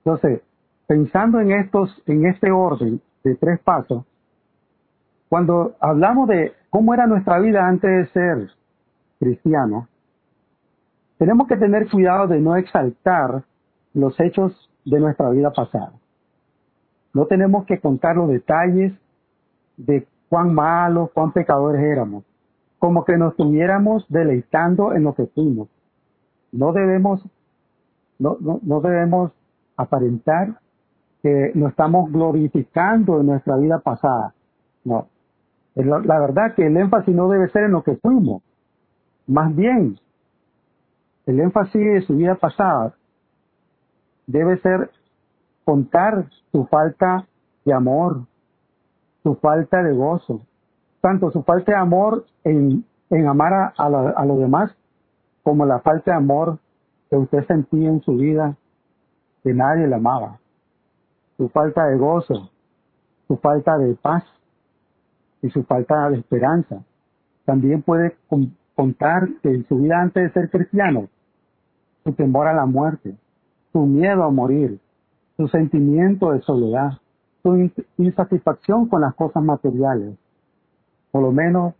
Entonces, 0.04 0.42
pensando 0.86 1.40
en 1.40 1.52
estos, 1.52 2.02
en 2.06 2.26
este 2.26 2.50
orden 2.50 3.00
de 3.22 3.34
tres 3.36 3.60
pasos, 3.60 4.04
cuando 5.28 5.76
hablamos 5.78 6.28
de 6.28 6.52
cómo 6.70 6.92
era 6.92 7.06
nuestra 7.06 7.38
vida 7.38 7.66
antes 7.66 7.90
de 7.90 8.06
ser 8.12 8.50
cristianos, 9.18 9.86
tenemos 11.18 11.46
que 11.46 11.56
tener 11.56 11.88
cuidado 11.88 12.26
de 12.26 12.40
no 12.40 12.56
exaltar 12.56 13.44
los 13.92 14.18
hechos 14.18 14.70
de 14.84 14.98
nuestra 14.98 15.28
vida 15.30 15.52
pasada. 15.52 15.92
No 17.12 17.26
tenemos 17.26 17.66
que 17.66 17.78
contar 17.78 18.16
los 18.16 18.28
detalles 18.28 18.92
de 19.76 20.06
cuán 20.28 20.54
malos, 20.54 21.10
cuán 21.12 21.32
pecadores 21.32 21.82
éramos, 21.82 22.24
como 22.80 23.04
que 23.04 23.16
nos 23.18 23.32
estuviéramos 23.32 24.06
deleitando 24.08 24.94
en 24.94 25.04
lo 25.04 25.14
que 25.14 25.26
fuimos. 25.26 25.68
No 26.50 26.72
debemos, 26.72 27.22
no, 28.18 28.38
no, 28.40 28.80
debemos 28.80 29.32
aparentar 29.76 30.58
que 31.22 31.52
nos 31.54 31.70
estamos 31.70 32.10
glorificando 32.10 33.20
en 33.20 33.26
nuestra 33.26 33.56
vida 33.58 33.80
pasada. 33.80 34.34
No. 34.82 35.08
La 35.74 36.18
verdad 36.18 36.54
que 36.56 36.66
el 36.66 36.76
énfasis 36.76 37.14
no 37.14 37.28
debe 37.28 37.50
ser 37.50 37.64
en 37.64 37.72
lo 37.72 37.84
que 37.84 37.96
fuimos. 37.96 38.42
Más 39.26 39.54
bien, 39.54 39.98
el 41.26 41.38
énfasis 41.38 41.84
de 41.84 42.00
su 42.06 42.16
vida 42.16 42.34
pasada 42.34 42.94
debe 44.26 44.58
ser 44.62 44.90
contar 45.64 46.24
su 46.50 46.64
falta 46.64 47.26
de 47.66 47.74
amor, 47.74 48.22
su 49.22 49.34
falta 49.34 49.82
de 49.82 49.92
gozo, 49.92 50.40
tanto 51.00 51.30
su 51.30 51.42
falta 51.42 51.72
de 51.72 51.78
amor 51.78 52.26
en, 52.44 52.84
amar 53.26 53.72
a, 53.76 54.24
los 54.24 54.38
demás, 54.38 54.74
como 55.42 55.66
la 55.66 55.80
falta 55.80 56.12
de 56.12 56.16
amor 56.16 56.58
que 57.08 57.16
usted 57.16 57.46
sentía 57.46 57.88
en 57.88 58.00
su 58.02 58.16
vida, 58.16 58.56
que 59.42 59.54
nadie 59.54 59.86
le 59.86 59.94
amaba, 59.94 60.38
su 61.36 61.48
falta 61.48 61.86
de 61.86 61.96
gozo, 61.96 62.50
su 63.26 63.36
falta 63.38 63.78
de 63.78 63.94
paz 63.94 64.24
y 65.42 65.50
su 65.50 65.64
falta 65.64 66.10
de 66.10 66.18
esperanza. 66.18 66.82
También 67.44 67.82
puede 67.82 68.16
contar 68.74 69.28
que 69.42 69.48
en 69.48 69.66
su 69.66 69.78
vida 69.78 70.00
antes 70.00 70.22
de 70.22 70.32
ser 70.32 70.50
cristiano, 70.50 71.08
su 72.04 72.12
temor 72.12 72.46
a 72.46 72.54
la 72.54 72.66
muerte, 72.66 73.16
su 73.72 73.80
miedo 73.86 74.24
a 74.24 74.30
morir, 74.30 74.78
su 75.36 75.48
sentimiento 75.48 76.32
de 76.32 76.42
soledad, 76.42 76.92
su 77.42 77.70
insatisfacción 77.96 78.88
con 78.88 79.00
las 79.00 79.14
cosas 79.14 79.42
materiales. 79.42 80.16
Por 81.10 81.22
lo 81.22 81.32
menos 81.32 81.74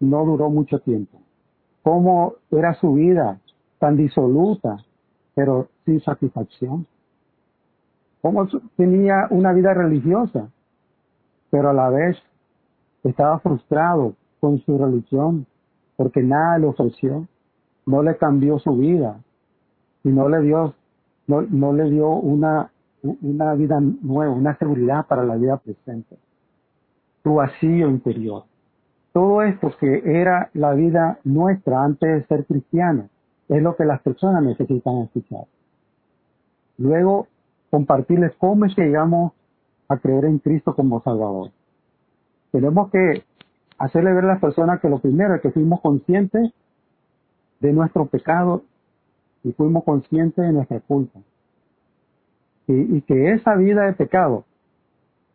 no 0.00 0.24
duró 0.24 0.50
mucho 0.50 0.78
tiempo. 0.80 1.18
Cómo 1.82 2.34
era 2.50 2.74
su 2.74 2.94
vida 2.94 3.40
tan 3.78 3.96
disoluta, 3.96 4.78
pero 5.34 5.68
sin 5.84 6.00
satisfacción. 6.00 6.86
Cómo 8.22 8.48
tenía 8.76 9.28
una 9.30 9.52
vida 9.52 9.74
religiosa, 9.74 10.50
pero 11.50 11.70
a 11.70 11.72
la 11.72 11.90
vez 11.90 12.16
estaba 13.04 13.38
frustrado 13.38 14.14
con 14.40 14.58
su 14.60 14.78
religión 14.78 15.46
porque 15.96 16.22
nada 16.22 16.58
le 16.58 16.66
ofreció 16.66 17.26
no 17.86 18.02
le 18.02 18.16
cambió 18.16 18.58
su 18.58 18.76
vida 18.76 19.20
y 20.02 20.08
no 20.08 20.28
le 20.28 20.42
dio, 20.42 20.74
no, 21.26 21.42
no 21.42 21.72
le 21.72 21.88
dio 21.88 22.10
una, 22.10 22.70
una 23.02 23.54
vida 23.54 23.80
nueva, 23.80 24.34
una 24.34 24.58
seguridad 24.58 25.06
para 25.06 25.24
la 25.24 25.36
vida 25.36 25.56
presente. 25.56 26.18
Su 27.26 27.34
vacío 27.34 27.90
interior. 27.90 28.44
Todo 29.12 29.42
esto 29.42 29.72
que 29.80 30.00
era 30.04 30.48
la 30.54 30.74
vida 30.74 31.18
nuestra 31.24 31.82
antes 31.82 32.08
de 32.08 32.24
ser 32.28 32.46
cristianos 32.46 33.06
es 33.48 33.60
lo 33.60 33.74
que 33.74 33.84
las 33.84 34.00
personas 34.00 34.44
necesitan 34.44 34.98
escuchar. 34.98 35.46
Luego, 36.78 37.26
compartirles 37.68 38.30
cómo 38.38 38.64
es 38.64 38.76
que 38.76 38.82
llegamos 38.82 39.32
a 39.88 39.96
creer 39.96 40.26
en 40.26 40.38
Cristo 40.38 40.76
como 40.76 41.02
Salvador. 41.02 41.50
Tenemos 42.52 42.92
que 42.92 43.24
hacerle 43.76 44.12
ver 44.12 44.22
a 44.22 44.28
las 44.28 44.40
personas 44.40 44.80
que 44.80 44.88
lo 44.88 45.00
primero 45.00 45.34
es 45.34 45.40
que 45.40 45.50
fuimos 45.50 45.80
conscientes 45.80 46.52
de 47.58 47.72
nuestro 47.72 48.06
pecado 48.06 48.62
y 49.42 49.50
fuimos 49.50 49.82
conscientes 49.82 50.44
de 50.44 50.52
nuestra 50.52 50.78
culpa. 50.78 51.18
Y, 52.68 53.00
que 53.00 53.32
esa 53.32 53.56
vida 53.56 53.86
de 53.86 53.94
pecado 53.94 54.44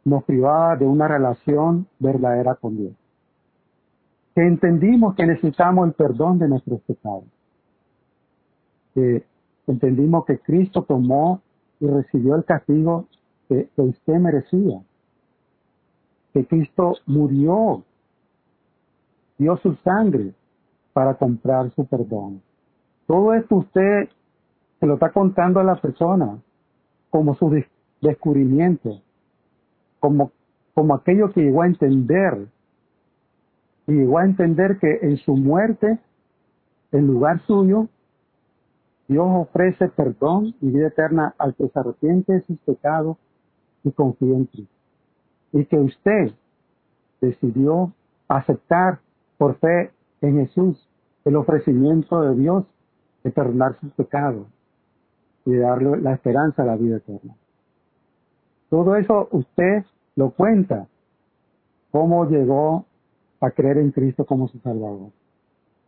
nos 0.04 0.24
privaba 0.24 0.76
de 0.76 0.86
una 0.86 1.08
relación 1.08 1.88
verdadera 2.00 2.56
con 2.56 2.78
Dios. 2.78 2.94
Que 4.34 4.48
entendimos 4.48 5.16
que 5.16 5.26
necesitamos 5.26 5.88
el 5.88 5.94
perdón 5.94 6.40
de 6.40 6.48
nuestros 6.48 6.82
pecados. 6.82 7.26
Que 8.94 9.24
entendimos 9.68 10.26
que 10.26 10.40
Cristo 10.40 10.84
tomó 10.84 11.42
y 11.80 11.88
recibió 11.88 12.36
el 12.36 12.46
castigo 12.46 13.08
que, 13.48 13.70
que 13.76 13.82
usted 13.82 14.14
merecía. 14.16 14.82
Que 16.34 16.46
Cristo 16.46 16.96
murió, 17.06 17.84
dio 19.38 19.58
su 19.58 19.76
sangre 19.84 20.34
para 20.94 21.16
comprar 21.16 21.72
su 21.72 21.86
perdón. 21.86 22.42
Todo 23.08 23.34
esto 23.34 23.58
usted 23.58 24.10
se 24.80 24.86
lo 24.86 24.96
está 24.96 25.12
contando 25.12 25.60
a 25.60 25.64
la 25.64 25.76
persona 25.76 26.40
como 27.10 27.36
su 27.36 27.64
descubrimiento, 28.02 29.02
como, 30.02 30.34
como 30.74 30.96
aquello 30.96 31.32
que 31.32 31.42
llegó 31.42 31.62
a 31.62 31.68
entender. 31.68 32.48
Y 33.88 33.94
llegó 33.94 34.18
a 34.18 34.26
entender 34.26 34.78
que 34.80 35.00
en 35.02 35.18
su 35.18 35.38
muerte, 35.38 35.98
en 36.92 37.08
lugar 37.08 37.42
suyo, 37.46 37.88
Dios 39.08 39.28
ofrece 39.30 39.88
perdón 39.90 40.56
y 40.62 40.70
vida 40.70 40.88
eterna 40.88 41.34
al 41.38 41.56
que 41.56 41.68
se 41.70 41.80
arrepiente 41.80 42.34
de 42.34 42.42
sus 42.42 42.58
pecados 42.60 43.18
y 43.84 43.92
confía 43.92 44.36
en 44.36 44.46
Cristo. 44.46 44.74
Y 45.54 45.66
que 45.66 45.78
usted 45.78 46.32
decidió 47.20 47.94
aceptar 48.28 49.00
por 49.38 49.58
fe 49.60 49.92
en 50.22 50.46
Jesús 50.46 50.88
el 51.26 51.36
ofrecimiento 51.36 52.22
de 52.22 52.36
Dios 52.36 52.66
de 53.24 53.32
perdonar 53.32 53.78
sus 53.80 53.92
pecados 53.94 54.48
y 55.46 55.56
darle 55.56 56.00
la 56.02 56.14
esperanza 56.14 56.64
a 56.64 56.66
la 56.66 56.76
vida 56.76 56.98
eterna. 56.98 57.36
Todo 58.72 58.96
eso 58.96 59.28
usted 59.32 59.84
lo 60.16 60.32
cuenta, 60.32 60.88
cómo 61.92 62.26
llegó 62.26 62.86
a 63.42 63.52
creer 63.52 63.80
en 63.80 63.92
Cristo 63.92 64.26
como 64.26 64.48
su 64.48 64.60
Salvador. 64.60 65.12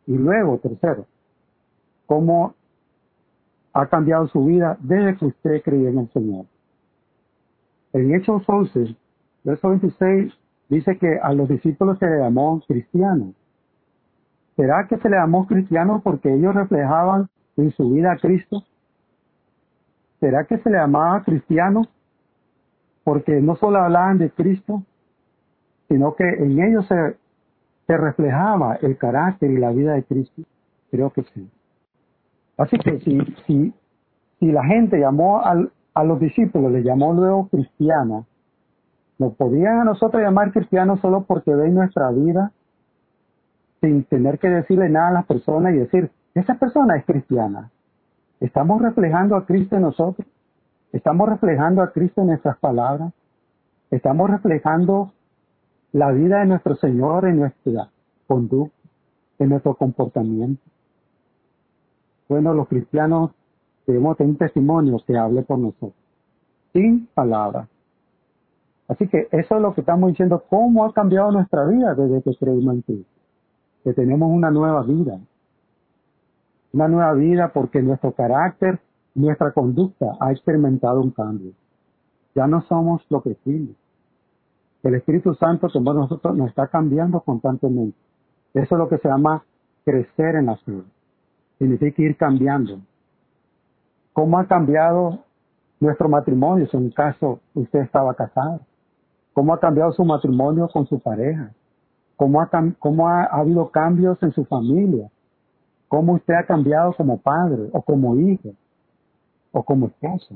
Y 0.06 0.18
luego, 0.18 0.58
tercero, 0.58 1.06
cómo 2.06 2.56
ha 3.72 3.88
cambiado 3.88 4.28
su 4.28 4.44
vida 4.44 4.78
desde 4.82 5.18
que 5.18 5.26
usted 5.28 5.62
creyó 5.64 5.88
en 5.88 6.00
el 6.00 6.12
Señor. 6.12 6.46
En 7.94 8.14
Hechos 8.14 8.44
11, 8.46 8.98
verso 9.46 9.70
26, 9.70 10.34
dice 10.68 10.98
que 10.98 11.18
a 11.24 11.32
los 11.32 11.48
discípulos 11.48 11.98
se 12.00 12.06
le 12.06 12.20
llamó 12.20 12.62
cristianos 12.68 13.34
¿Será 14.58 14.88
que 14.90 14.98
se 14.98 15.10
le 15.10 15.16
llamó 15.16 15.48
cristianos 15.48 16.02
porque 16.04 16.34
ellos 16.34 16.54
reflejaban 16.54 17.30
en 17.56 17.72
su 17.72 17.92
vida 17.92 18.12
a 18.12 18.18
Cristo? 18.18 18.64
¿Será 20.20 20.44
que 20.46 20.58
se 20.58 20.70
le 20.70 20.78
llamaba 20.80 21.24
cristianos 21.24 21.88
porque 23.04 23.42
no 23.42 23.56
solo 23.56 23.80
hablaban 23.80 24.18
de 24.18 24.30
Cristo, 24.32 24.84
sino 25.88 26.16
que 26.16 26.28
en 26.28 26.62
ellos 26.62 26.88
se, 26.88 27.16
reflejaba 27.96 28.76
el 28.82 28.98
carácter 28.98 29.52
y 29.52 29.58
la 29.58 29.72
vida 29.72 29.94
de 29.94 30.04
Cristo? 30.04 30.42
Creo 30.90 31.12
que 31.12 31.24
sí. 31.34 31.48
Así 32.58 32.78
que 32.78 33.00
si, 33.02 33.20
si, 33.46 33.74
si 34.40 34.52
la 34.52 34.64
gente 34.66 35.00
llamó 35.00 35.42
a 35.44 36.04
los 36.04 36.20
discípulos, 36.20 36.72
les 36.72 36.84
llamó 36.84 37.14
luego 37.14 37.48
cristianos, 37.50 38.26
nos 39.20 39.36
podían 39.36 39.80
a 39.80 39.84
nosotros 39.84 40.22
llamar 40.22 40.52
cristianos 40.52 41.00
solo 41.00 41.24
porque 41.24 41.54
ven 41.54 41.76
nuestra 41.76 42.10
vida 42.12 42.52
sin 43.82 44.06
tener 44.06 44.40
que 44.40 44.50
decirle 44.50 44.90
nada 44.90 45.10
a 45.10 45.12
las 45.12 45.26
personas 45.26 45.74
y 45.74 45.78
decir, 45.78 46.10
esa 46.34 46.56
persona 46.56 46.96
es 46.96 47.06
cristiana. 47.06 47.70
Estamos 48.40 48.82
reflejando 48.82 49.36
a 49.36 49.46
Cristo 49.46 49.76
en 49.76 49.84
nosotros. 49.84 50.28
Estamos 50.94 51.28
reflejando 51.28 51.82
a 51.82 51.92
Cristo 51.92 52.22
en 52.22 52.28
nuestras 52.28 52.58
palabras. 52.60 53.12
Estamos 53.92 54.30
reflejando 54.30 55.12
la 55.92 56.12
vida 56.12 56.40
de 56.40 56.46
nuestro 56.46 56.76
Señor 56.76 57.28
en 57.28 57.40
nuestra 57.40 57.90
conducta, 58.28 58.76
en 59.40 59.50
nuestro 59.50 59.76
comportamiento. 59.76 60.64
Bueno, 62.30 62.54
los 62.54 62.70
cristianos 62.70 63.32
debemos 63.86 64.16
tener 64.16 64.32
un 64.32 64.38
testimonio 64.38 64.98
que 65.06 65.18
hable 65.18 65.42
por 65.44 65.60
nosotros, 65.60 65.94
sin 66.72 67.08
palabras. 67.08 67.68
Así 68.88 69.08
que 69.10 69.28
eso 69.32 69.56
es 69.56 69.62
lo 69.62 69.74
que 69.74 69.82
estamos 69.82 70.12
diciendo, 70.12 70.44
cómo 70.50 70.86
ha 70.86 70.94
cambiado 70.94 71.32
nuestra 71.32 71.66
vida 71.66 71.94
desde 71.94 72.22
que 72.22 72.38
creímos 72.38 72.76
en 72.76 72.82
Cristo 72.82 73.14
que 73.84 73.94
tenemos 73.94 74.32
una 74.32 74.50
nueva 74.50 74.84
vida. 74.84 75.20
Una 76.72 76.88
nueva 76.88 77.14
vida 77.14 77.52
porque 77.54 77.82
nuestro 77.82 78.14
carácter, 78.14 78.80
nuestra 79.16 79.52
conducta 79.52 80.18
ha 80.20 80.32
experimentado 80.32 81.02
un 81.02 81.12
cambio. 81.12 81.52
Ya 82.36 82.48
no 82.48 82.62
somos 82.64 83.06
lo 83.10 83.22
que 83.22 83.36
fuimos. 83.36 83.76
El 84.82 84.96
Espíritu 84.96 85.34
Santo 85.36 85.70
que 85.70 85.80
nosotros 85.80 86.36
nos 86.36 86.50
está 86.50 86.68
cambiando 86.68 87.22
constantemente. 87.22 87.98
Eso 88.54 88.76
es 88.76 88.80
lo 88.80 88.90
que 88.90 88.98
se 88.98 89.08
llama 89.08 89.44
crecer 89.86 90.36
en 90.36 90.48
la 90.48 90.58
fe. 90.58 90.82
Significa 91.58 92.02
ir 92.02 92.18
cambiando. 92.18 92.80
¿Cómo 94.12 94.38
ha 94.38 94.46
cambiado 94.46 95.20
nuestro 95.80 96.10
matrimonio? 96.10 96.68
Si 96.68 96.78
en 96.78 96.84
un 96.84 96.92
caso 96.92 97.40
usted 97.54 97.80
estaba 97.80 98.14
casado. 98.14 98.62
¿Cómo 99.34 99.54
ha 99.54 99.60
cambiado 99.60 99.94
su 99.94 100.04
matrimonio 100.04 100.68
con 100.68 100.86
su 100.88 101.00
pareja? 101.00 101.52
cómo 102.16 102.42
ha, 102.42 102.50
cómo 102.80 103.10
ha, 103.10 103.26
habido 103.26 103.70
cambios 103.70 104.22
en 104.24 104.32
su 104.32 104.46
familia, 104.46 105.10
cómo 105.88 106.14
usted 106.14 106.34
ha 106.34 106.46
cambiado 106.46 106.94
como 106.94 107.18
padre 107.18 107.70
o 107.74 107.82
como 107.82 108.16
hijo, 108.16 108.50
o 109.54 109.64
como 109.64 109.88
esposo, 109.88 110.36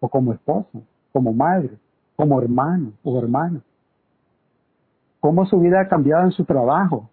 o 0.00 0.08
como 0.08 0.32
esposa, 0.32 0.78
como 1.12 1.32
madre, 1.32 1.70
como 2.16 2.40
hermano 2.42 2.92
o 3.02 3.18
hermana. 3.18 3.60
Cómo 5.20 5.46
su 5.46 5.60
vida 5.60 5.80
ha 5.80 5.88
cambiado 5.88 6.24
en 6.24 6.32
su 6.32 6.44
trabajo, 6.44 7.08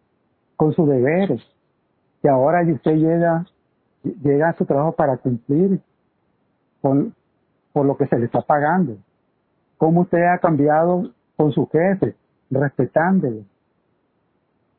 con 0.57 0.73
sus 0.73 0.89
deberes, 0.89 1.41
que 2.21 2.27
ahora 2.27 2.63
usted 2.69 2.95
llega, 2.95 3.45
llega 4.03 4.49
a 4.49 4.57
su 4.57 4.65
trabajo 4.65 4.91
para 4.93 5.17
cumplir 5.17 5.79
con, 6.81 7.13
por 7.71 7.85
lo 7.85 7.95
que 7.95 8.07
se 8.07 8.17
le 8.17 8.25
está 8.25 8.41
pagando. 8.41 8.97
Cómo 9.77 10.01
usted 10.01 10.23
ha 10.23 10.39
cambiado 10.39 11.11
con 11.37 11.51
su 11.51 11.67
jefe, 11.67 12.15
respetándole, 12.49 13.45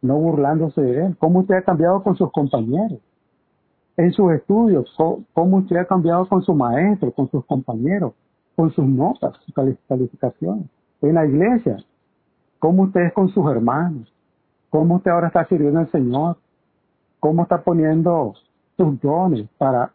no 0.03 0.17
burlándose 0.17 0.81
de 0.81 1.07
él. 1.07 1.17
¿Cómo 1.19 1.41
usted 1.41 1.55
ha 1.55 1.63
cambiado 1.63 2.03
con 2.03 2.17
sus 2.17 2.31
compañeros? 2.33 2.99
En 4.01 4.13
sus 4.13 4.33
estudios, 4.33 4.91
¿cómo 5.35 5.59
usted 5.59 5.77
ha 5.77 5.85
cambiado 5.85 6.27
con 6.27 6.41
su 6.41 6.55
maestro, 6.55 7.13
con 7.13 7.31
sus 7.31 7.45
compañeros, 7.45 8.15
con 8.57 8.73
sus 8.73 8.87
notas, 8.87 9.37
sus 9.45 9.55
calificaciones? 9.87 10.65
En 11.03 11.17
la 11.17 11.27
iglesia, 11.27 11.77
¿cómo 12.59 12.85
usted 12.85 13.03
es 13.03 13.13
con 13.13 13.29
sus 13.29 13.47
hermanos? 13.51 14.11
¿Cómo 14.71 14.97
usted 14.97 15.11
ahora 15.11 15.27
está 15.27 15.45
sirviendo 15.49 15.81
al 15.81 15.91
Señor? 15.91 16.39
¿Cómo 17.19 17.43
está 17.43 17.63
poniendo 17.63 18.33
sus 18.79 18.99
dones 19.03 19.47
para, 19.59 19.93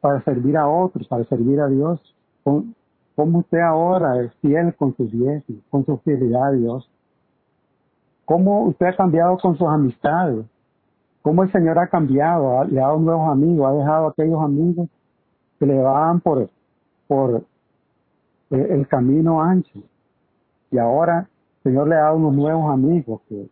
para 0.00 0.20
servir 0.24 0.56
a 0.56 0.66
otros, 0.66 1.06
para 1.06 1.22
servir 1.26 1.60
a 1.60 1.68
Dios? 1.68 2.00
¿Cómo 2.42 3.38
usted 3.38 3.60
ahora 3.60 4.20
es 4.20 4.34
fiel 4.42 4.74
con 4.74 4.96
sus 4.96 5.12
diezmos, 5.12 5.62
con 5.70 5.86
su 5.86 5.96
fidelidad 5.98 6.48
a 6.48 6.50
Dios? 6.50 6.90
cómo 8.26 8.64
usted 8.64 8.86
ha 8.86 8.96
cambiado 8.96 9.38
con 9.38 9.56
sus 9.56 9.68
amistades, 9.68 10.44
cómo 11.26 11.42
el 11.42 11.50
Señor 11.50 11.76
ha 11.80 11.88
cambiado, 11.88 12.62
le 12.66 12.80
ha 12.80 12.86
dado 12.86 13.00
nuevos 13.00 13.28
amigos, 13.28 13.68
ha 13.68 13.74
dejado 13.74 14.06
aquellos 14.06 14.40
amigos 14.40 14.88
que 15.58 15.66
le 15.66 15.76
van 15.76 16.20
por, 16.20 16.48
por 17.08 17.42
eh, 18.50 18.66
el 18.70 18.86
camino 18.86 19.42
ancho. 19.42 19.80
Y 20.70 20.78
ahora 20.78 21.28
el 21.56 21.62
Señor 21.64 21.88
le 21.88 21.96
ha 21.96 22.02
dado 22.02 22.18
unos 22.18 22.32
nuevos 22.32 22.72
amigos 22.72 23.22
que, 23.28 23.48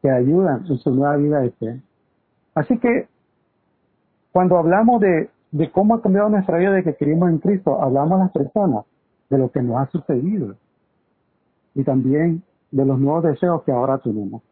que 0.00 0.08
ayudan 0.08 0.64
en 0.68 0.78
su 0.78 0.94
nueva 0.94 1.16
vida 1.16 1.40
de 1.40 1.50
fe. 1.50 1.80
Así 2.54 2.78
que 2.78 3.08
cuando 4.30 4.56
hablamos 4.56 5.00
de, 5.00 5.30
de 5.50 5.72
cómo 5.72 5.96
ha 5.96 6.02
cambiado 6.02 6.28
nuestra 6.28 6.58
vida 6.58 6.70
de 6.74 6.84
que 6.84 6.94
creímos 6.94 7.28
en 7.30 7.38
Cristo, 7.38 7.82
hablamos 7.82 8.20
a 8.20 8.22
las 8.22 8.30
personas 8.30 8.84
de 9.30 9.36
lo 9.36 9.50
que 9.50 9.60
nos 9.62 9.78
ha 9.78 9.90
sucedido. 9.90 10.54
Y 11.74 11.82
también 11.82 12.44
de 12.70 12.84
los 12.84 13.00
nuevos 13.00 13.24
deseos 13.24 13.64
que 13.64 13.72
ahora 13.72 13.98
tenemos. 13.98 14.42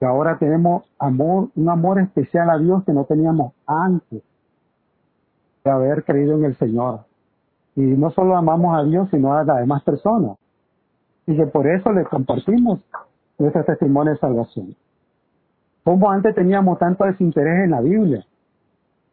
Que 0.00 0.06
ahora 0.06 0.38
tenemos 0.38 0.84
amor, 0.98 1.50
un 1.54 1.68
amor 1.68 2.00
especial 2.00 2.48
a 2.48 2.58
Dios 2.58 2.82
que 2.84 2.92
no 2.92 3.04
teníamos 3.04 3.52
antes 3.66 4.22
de 5.62 5.70
haber 5.70 6.04
creído 6.04 6.36
en 6.36 6.46
el 6.46 6.56
Señor. 6.56 7.00
Y 7.76 7.82
no 7.82 8.10
solo 8.10 8.34
amamos 8.34 8.76
a 8.78 8.82
Dios, 8.82 9.08
sino 9.10 9.34
a 9.34 9.44
las 9.44 9.58
demás 9.58 9.82
personas. 9.84 10.38
Y 11.26 11.36
que 11.36 11.46
por 11.46 11.66
eso 11.66 11.92
le 11.92 12.04
compartimos 12.04 12.80
nuestro 13.38 13.62
testimonio 13.64 14.14
de 14.14 14.18
salvación. 14.18 14.74
Como 15.84 16.10
antes 16.10 16.34
teníamos 16.34 16.78
tanto 16.78 17.04
desinterés 17.04 17.64
en 17.64 17.70
la 17.70 17.82
Biblia, 17.82 18.24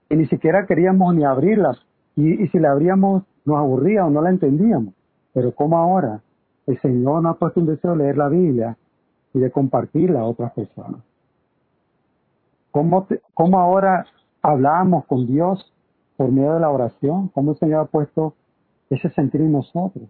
y 0.09 0.15
ni 0.15 0.25
siquiera 0.27 0.65
queríamos 0.65 1.13
ni 1.13 1.25
abrirla, 1.25 1.77
y, 2.15 2.47
si 2.47 2.59
la 2.59 2.71
abríamos 2.71 3.23
nos 3.45 3.57
aburría 3.57 4.05
o 4.05 4.09
no 4.09 4.21
la 4.21 4.29
entendíamos. 4.29 4.93
Pero 5.33 5.53
como 5.53 5.77
ahora 5.77 6.21
el 6.65 6.79
Señor 6.79 7.21
nos 7.21 7.35
ha 7.35 7.39
puesto 7.39 7.59
un 7.59 7.67
deseo 7.67 7.91
de 7.91 7.97
leer 7.97 8.17
la 8.17 8.29
Biblia 8.29 8.77
y 9.37 9.39
de 9.39 9.51
compartirla 9.51 10.21
a 10.21 10.25
otras 10.25 10.51
personas. 10.53 11.01
¿Cómo, 12.71 13.07
¿Cómo 13.33 13.59
ahora 13.59 14.05
hablamos 14.41 15.05
con 15.05 15.27
Dios 15.27 15.73
por 16.15 16.31
medio 16.31 16.55
de 16.55 16.59
la 16.59 16.69
oración? 16.69 17.29
¿Cómo 17.29 17.51
el 17.51 17.57
Señor 17.57 17.81
ha 17.81 17.85
puesto 17.85 18.33
ese 18.89 19.09
sentir 19.11 19.41
en 19.41 19.51
nosotros 19.51 20.09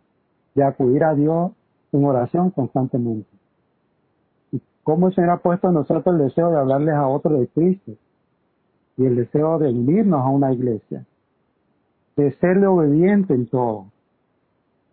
de 0.56 0.64
acudir 0.64 1.04
a 1.04 1.14
Dios 1.14 1.52
en 1.92 2.06
oración 2.06 2.52
constantemente? 2.52 3.30
¿Y 4.52 4.62
cómo 4.84 5.08
el 5.08 5.16
Señor 5.16 5.32
ha 5.32 5.38
puesto 5.38 5.68
en 5.68 5.76
nosotros 5.76 6.08
el 6.08 6.26
deseo 6.26 6.50
de 6.50 6.60
hablarles 6.60 6.96
a 6.96 7.08
otros 7.08 7.40
de 7.40 7.48
Cristo 7.48 7.92
y 8.98 9.06
el 9.06 9.16
deseo 9.16 9.60
de 9.60 9.70
unirnos 9.70 10.22
a 10.22 10.30
una 10.30 10.54
iglesia? 10.54 11.06
De 12.16 12.32
serle 12.40 12.66
obediente 12.66 13.34
en 13.34 13.48
todo 13.48 13.88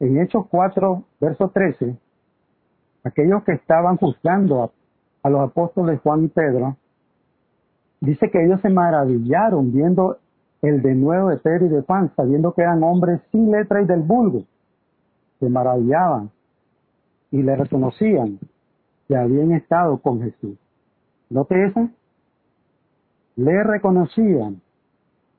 en 0.01 0.21
Hechos 0.21 0.47
4, 0.51 1.05
verso 1.21 1.51
13, 1.51 1.97
aquellos 3.05 3.45
que 3.45 3.53
estaban 3.53 3.97
juzgando 3.99 4.73
a, 5.23 5.31
los 5.31 5.41
apóstoles 5.41 6.01
Juan 6.03 6.25
y 6.25 6.29
Pedro, 6.29 6.77
dice 8.01 8.31
que 8.31 8.45
ellos 8.45 8.61
se 8.61 8.69
maravillaron 8.69 9.73
viendo 9.73 10.19
el 10.61 10.83
de 10.83 10.95
nuevo 10.95 11.29
de 11.29 11.37
Pedro 11.37 11.67
y 11.67 11.69
de 11.69 11.83
Juan, 11.83 12.13
sabiendo 12.17 12.53
que 12.53 12.63
eran 12.63 12.83
hombres 12.83 13.21
sin 13.31 13.51
letra 13.51 13.81
y 13.81 13.87
del 13.87 14.01
vulgo. 14.01 14.45
Se 15.41 15.49
maravillaban 15.49 16.31
y 17.31 17.43
le 17.43 17.57
reconocían 17.57 18.39
que 19.09 19.17
habían 19.17 19.53
estado 19.53 19.99
con 19.99 20.23
Jesús. 20.23 20.59
¿No 21.31 21.45
te 21.45 21.67
eso? 21.67 21.89
Le 23.37 23.63
reconocían 23.65 24.61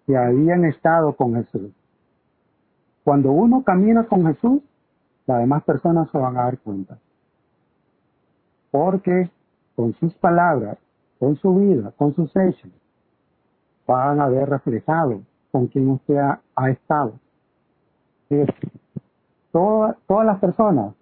que 0.06 0.17
habían 0.17 0.65
estado 0.65 1.15
con 1.15 1.36
Jesús. 1.36 1.71
Cuando 3.04 3.32
uno 3.32 3.63
camina 3.63 4.06
con 4.08 4.25
Jesús, 4.25 4.62
las 5.25 5.39
demás 5.39 5.63
personas 5.63 6.10
se 6.12 6.17
van 6.17 6.38
a 6.38 6.43
dar 6.43 6.60
cuenta. 6.60 6.97
Porque 8.76 9.30
con 9.78 9.94
sus 9.94 10.14
palabras, 10.16 10.78
con 11.18 11.38
su 11.38 11.56
vida, 11.56 11.94
con 11.96 12.14
sus 12.14 12.30
hechos, 12.36 12.70
van 13.88 14.20
a 14.20 14.28
ver 14.28 14.50
reflejado 14.50 15.22
con 15.50 15.68
quien 15.68 15.92
usted 15.92 16.18
ha, 16.18 16.70
estado. 16.70 17.14
todas 19.54 20.26
las 20.26 20.40
personas 20.42 20.94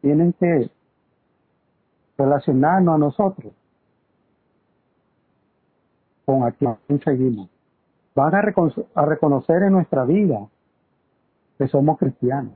tienen 0.00 0.32
que 0.32 0.68
relacionarnos 2.18 2.96
a 2.96 2.98
nosotros 2.98 3.52
con 6.26 6.42
a 6.42 6.50
quien 6.50 7.00
seguimos. 7.04 7.48
Van 8.16 8.34
a 8.34 9.04
reconocer 9.06 9.62
en 9.62 9.74
nuestra 9.74 10.04
vida 10.04 10.44
que 11.56 11.68
somos 11.68 11.98
cristianos, 11.98 12.54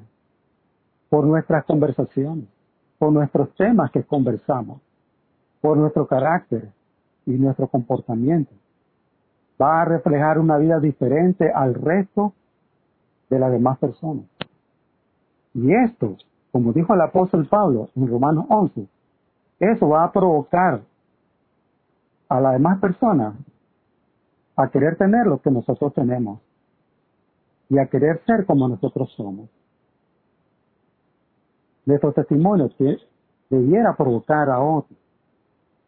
por 1.08 1.24
nuestras 1.24 1.64
conversaciones, 1.66 2.48
por 2.98 3.12
nuestros 3.12 3.54
temas 3.54 3.90
que 3.90 4.02
conversamos, 4.02 4.80
por 5.60 5.76
nuestro 5.76 6.06
carácter, 6.06 6.70
y 7.26 7.32
nuestro 7.32 7.68
comportamiento 7.68 8.52
va 9.60 9.82
a 9.82 9.84
reflejar 9.84 10.38
una 10.38 10.58
vida 10.58 10.80
diferente 10.80 11.50
al 11.50 11.74
resto 11.74 12.32
de 13.30 13.38
las 13.38 13.52
demás 13.52 13.78
personas. 13.78 14.24
Y 15.54 15.72
esto, 15.72 16.16
como 16.52 16.72
dijo 16.72 16.94
el 16.94 17.00
apóstol 17.00 17.46
Pablo 17.46 17.88
en 17.94 18.08
Romanos 18.08 18.46
11, 18.48 18.86
eso 19.60 19.88
va 19.88 20.04
a 20.04 20.12
provocar 20.12 20.82
a 22.28 22.40
las 22.40 22.52
demás 22.54 22.80
personas 22.80 23.34
a 24.56 24.68
querer 24.68 24.96
tener 24.96 25.26
lo 25.26 25.40
que 25.40 25.50
nosotros 25.50 25.94
tenemos 25.94 26.40
y 27.68 27.78
a 27.78 27.86
querer 27.86 28.20
ser 28.26 28.44
como 28.46 28.68
nosotros 28.68 29.12
somos. 29.16 29.48
Nuestro 31.86 32.12
testimonio 32.12 32.70
que 32.76 32.96
debiera 33.50 33.96
provocar 33.96 34.48
a 34.50 34.60
otros 34.60 34.98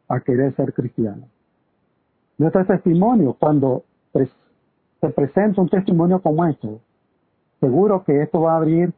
a 0.08 0.20
querer 0.20 0.54
ser 0.54 0.72
cristianos. 0.72 1.28
Nuestro 2.38 2.64
testimonio, 2.66 3.34
cuando 3.38 3.84
se 4.12 5.08
presenta 5.10 5.60
un 5.60 5.68
testimonio 5.68 6.20
como 6.20 6.46
este, 6.46 6.80
seguro 7.60 8.04
que 8.04 8.22
esto 8.22 8.42
va 8.42 8.54
a 8.54 8.56
abrir 8.58 8.92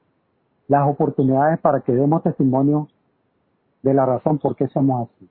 las 0.67 0.89
oportunidades 0.89 1.59
para 1.61 1.81
que 1.81 1.93
demos 1.93 2.23
testimonio 2.23 2.89
de 3.83 3.95
la 3.95 4.05
razón 4.05 4.39
por 4.39 4.57
qué 4.57 4.67
somos 4.69 5.09
así. 5.09 5.29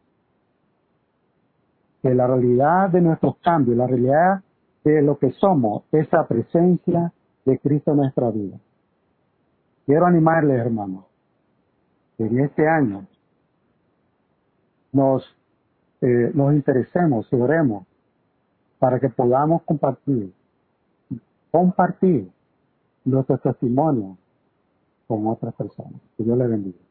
Que 2.02 2.14
la 2.14 2.28
realidad 2.28 2.90
de 2.90 3.02
nuestros 3.02 3.38
cambios, 3.38 3.78
la 3.78 3.88
realidad 3.88 4.42
de 4.84 5.02
lo 5.02 5.18
que 5.18 5.32
somos, 5.34 5.84
es 5.92 6.12
la 6.12 6.28
presencia 6.28 7.12
de 7.46 7.60
Cristo 7.60 7.92
en 7.92 7.98
nuestra 7.98 8.32
vida. 8.32 8.58
Quiero 9.86 10.06
animarles, 10.06 10.60
hermanos, 10.60 11.06
en 12.18 12.40
este 12.40 12.68
año 12.68 13.06
nos, 14.92 15.24
eh, 16.02 16.32
nos 16.34 16.54
interesemos 16.54 17.32
oremos 17.32 17.86
para 18.80 19.00
que 19.00 19.10
podamos 19.10 19.64
compartir, 19.64 20.34
compartir 21.52 22.30
nuestro 23.06 23.38
testimonio 23.38 24.18
con 25.08 25.28
otras 25.28 25.54
personas. 25.56 26.00
Que 26.18 26.24
Dios 26.24 26.38
le 26.38 26.48
bendiga. 26.48 26.87